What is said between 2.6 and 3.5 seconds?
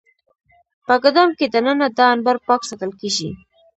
ساتل کېږي.